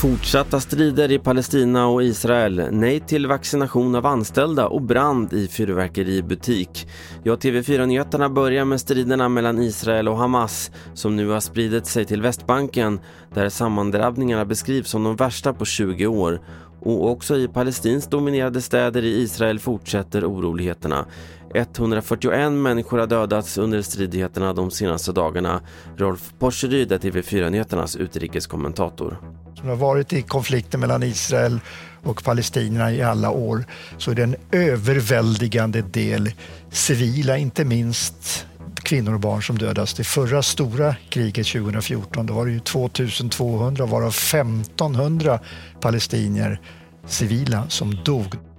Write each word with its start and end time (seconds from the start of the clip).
Fortsatta 0.00 0.60
strider 0.60 1.12
i 1.12 1.18
Palestina 1.18 1.86
och 1.86 2.02
Israel, 2.02 2.68
nej 2.70 3.00
till 3.00 3.26
vaccination 3.26 3.94
av 3.94 4.06
anställda 4.06 4.66
och 4.66 4.82
brand 4.82 5.32
i 5.32 5.48
fyrverkeributik. 5.48 6.88
Ja, 7.22 7.36
TV4-nyheterna 7.36 8.28
börjar 8.28 8.64
med 8.64 8.80
striderna 8.80 9.28
mellan 9.28 9.58
Israel 9.58 10.08
och 10.08 10.16
Hamas 10.16 10.70
som 10.94 11.16
nu 11.16 11.28
har 11.28 11.40
spridit 11.40 11.86
sig 11.86 12.04
till 12.04 12.22
Västbanken 12.22 13.00
där 13.34 13.48
sammandrabbningarna 13.48 14.44
beskrivs 14.44 14.90
som 14.90 15.04
de 15.04 15.16
värsta 15.16 15.52
på 15.52 15.64
20 15.64 16.06
år. 16.06 16.40
Och 16.82 17.10
också 17.10 17.36
i 17.36 17.48
palestinskt 17.48 18.10
dominerade 18.10 18.60
städer 18.60 19.04
i 19.04 19.22
Israel 19.22 19.58
fortsätter 19.58 20.24
oroligheterna. 20.24 21.06
141 21.54 22.52
människor 22.52 22.98
har 22.98 23.06
dödats 23.06 23.58
under 23.58 23.82
stridigheterna 23.82 24.52
de 24.52 24.70
senaste 24.70 25.12
dagarna. 25.12 25.60
Rolf 25.96 26.32
Porseryd 26.38 26.92
är 26.92 26.98
TV4-nyheternas 26.98 27.96
utrikeskommentator 27.96 29.18
som 29.60 29.68
har 29.68 29.76
varit 29.76 30.12
i 30.12 30.22
konflikten 30.22 30.80
mellan 30.80 31.02
Israel 31.02 31.60
och 32.02 32.24
palestinierna 32.24 32.92
i 32.92 33.02
alla 33.02 33.30
år 33.30 33.64
så 33.98 34.10
är 34.10 34.14
det 34.14 34.22
en 34.22 34.36
överväldigande 34.52 35.82
del 35.82 36.32
civila, 36.70 37.38
inte 37.38 37.64
minst 37.64 38.46
kvinnor 38.74 39.14
och 39.14 39.20
barn 39.20 39.42
som 39.42 39.58
dödas. 39.58 39.94
Det 39.94 40.04
förra 40.04 40.42
stora 40.42 40.96
kriget 41.08 41.46
2014 41.46 42.26
då 42.26 42.34
var 42.34 42.46
det 42.46 42.52
ju 42.52 42.60
2200 42.60 43.86
varav 43.86 44.08
1500 44.08 45.40
palestinier 45.80 46.60
civila 47.06 47.68
som 47.68 47.94
dog. 48.04 48.49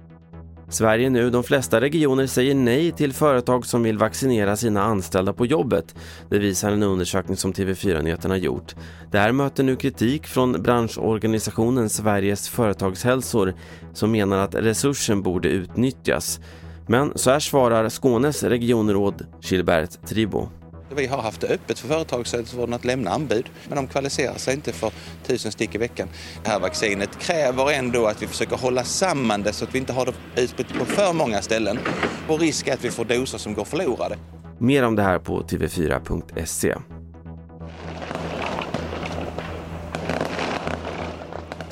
Sverige 0.72 1.10
nu, 1.10 1.30
de 1.30 1.44
flesta 1.44 1.80
regioner 1.80 2.26
säger 2.26 2.54
nej 2.54 2.92
till 2.92 3.12
företag 3.12 3.66
som 3.66 3.82
vill 3.82 3.98
vaccinera 3.98 4.56
sina 4.56 4.82
anställda 4.82 5.32
på 5.32 5.46
jobbet. 5.46 5.94
Det 6.28 6.38
visar 6.38 6.72
en 6.72 6.82
undersökning 6.82 7.36
som 7.36 7.52
TV4-nyheterna 7.52 8.36
gjort. 8.36 8.74
Det 9.10 9.18
här 9.18 9.32
möter 9.32 9.64
nu 9.64 9.76
kritik 9.76 10.26
från 10.26 10.62
branschorganisationen 10.62 11.88
Sveriges 11.88 12.48
företagshälsor 12.48 13.54
som 13.92 14.10
menar 14.10 14.38
att 14.38 14.54
resursen 14.54 15.22
borde 15.22 15.48
utnyttjas. 15.48 16.40
Men 16.86 17.12
så 17.14 17.30
här 17.30 17.40
svarar 17.40 17.88
Skånes 17.88 18.42
regionråd 18.42 19.26
Gilbert 19.40 20.06
Tribo. 20.06 20.48
Vi 20.96 21.06
har 21.06 21.22
haft 21.22 21.40
det 21.40 21.46
öppet 21.46 21.78
för 21.78 21.88
företagshälsovården 21.88 22.74
att 22.74 22.84
lämna 22.84 23.10
anbud, 23.10 23.46
men 23.68 23.76
de 23.76 23.86
kvalificerar 23.86 24.38
sig 24.38 24.54
inte 24.54 24.72
för 24.72 24.92
tusen 25.26 25.52
stick 25.52 25.74
i 25.74 25.78
veckan. 25.78 26.08
Det 26.44 26.50
här 26.50 26.60
vaccinet 26.60 27.18
kräver 27.18 27.72
ändå 27.72 28.06
att 28.06 28.22
vi 28.22 28.26
försöker 28.26 28.56
hålla 28.56 28.84
samman 28.84 29.42
det 29.42 29.52
så 29.52 29.64
att 29.64 29.74
vi 29.74 29.78
inte 29.78 29.92
har 29.92 30.06
det 30.06 30.42
utspritt 30.42 30.78
på 30.78 30.84
för 30.84 31.12
många 31.12 31.42
ställen. 31.42 31.78
Och 32.28 32.40
risk 32.40 32.68
är 32.68 32.74
att 32.74 32.84
vi 32.84 32.90
får 32.90 33.04
doser 33.04 33.38
som 33.38 33.54
går 33.54 33.64
förlorade. 33.64 34.18
Mer 34.58 34.82
om 34.82 34.96
det 34.96 35.02
här 35.02 35.18
på 35.18 35.42
tv4.se. 35.42 36.74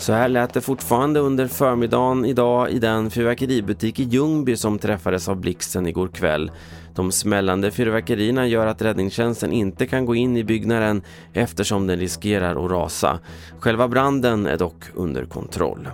Så 0.01 0.13
här 0.13 0.29
lät 0.29 0.55
det 0.55 0.61
fortfarande 0.61 1.21
under 1.21 1.47
förmiddagen 1.47 2.25
idag 2.25 2.71
i 2.71 2.79
den 2.79 3.11
fyrverkeributik 3.11 4.01
i 4.01 4.03
Ljungby 4.03 4.57
som 4.57 4.79
träffades 4.79 5.29
av 5.29 5.37
blixten 5.37 5.87
igår 5.87 6.09
kväll. 6.09 6.51
De 6.95 7.13
smällande 7.13 7.71
fyrverkerierna 7.71 8.47
gör 8.47 8.67
att 8.67 8.83
räddningstjänsten 8.83 9.53
inte 9.53 9.87
kan 9.87 10.07
gå 10.07 10.15
in 10.15 10.37
i 10.37 10.45
byggnaden 10.45 11.03
eftersom 11.33 11.87
den 11.87 11.99
riskerar 11.99 12.65
att 12.65 12.71
rasa. 12.71 13.19
Själva 13.59 13.89
branden 13.89 14.47
är 14.47 14.57
dock 14.57 14.85
under 14.95 15.25
kontroll. 15.25 15.89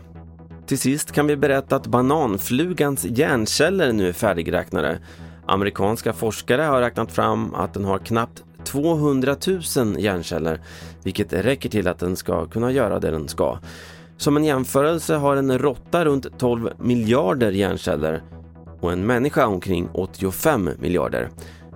Till 0.67 0.79
sist 0.79 1.13
kan 1.13 1.27
vi 1.27 1.37
berätta 1.37 1.77
att 1.77 1.87
bananflugans 1.87 3.05
hjärnceller 3.05 3.93
nu 3.93 4.09
är 4.09 4.13
färdigräknade. 4.13 4.99
Amerikanska 5.47 6.13
forskare 6.13 6.63
har 6.63 6.81
räknat 6.81 7.13
fram 7.13 7.55
att 7.55 7.75
den 7.75 7.85
har 7.85 7.99
knappt 7.99 8.43
200 8.65 9.37
000 9.47 10.01
hjärnceller, 10.01 10.61
vilket 11.03 11.33
räcker 11.33 11.69
till 11.69 11.89
att 11.89 11.99
den 11.99 12.17
ska 12.17 12.47
kunna 12.47 12.73
göra 12.73 12.99
det 13.01 13.11
den 13.11 13.29
ska. 13.29 13.59
Som 14.17 14.37
en 14.37 14.45
jämförelse 14.45 15.15
har 15.15 15.37
en 15.37 15.59
råtta 15.59 16.05
runt 16.05 16.39
12 16.39 16.71
miljarder 16.79 17.53
hjärnceller 17.53 18.23
och 18.81 18.93
en 18.93 19.07
människa 19.07 19.47
omkring 19.47 19.89
85 19.93 20.71
miljarder. 20.79 21.31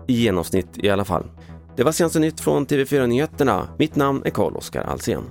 I 0.06 0.12
genomsnitt 0.12 0.68
i 0.74 0.90
alla 0.90 1.04
fall. 1.04 1.26
Det 1.76 1.84
var 1.84 1.92
senaste 1.92 2.18
nytt 2.18 2.40
från 2.40 2.66
TV4 2.66 3.06
Nyheterna. 3.06 3.68
Mitt 3.78 3.96
namn 3.96 4.22
är 4.24 4.30
Carl-Oskar 4.30 4.82
Alsen. 4.82 5.22